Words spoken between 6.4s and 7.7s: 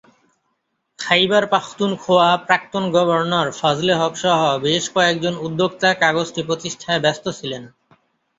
প্রতিষ্ঠায় ব্যস্ত ছিলেন।